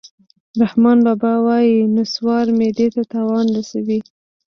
رحمان 0.61 0.97
بابا 1.05 1.33
وایي: 1.45 1.75
نصوار 1.95 2.45
معدې 2.59 2.87
ته 2.95 3.01
تاوان 3.13 3.47
رسوي 3.57 3.99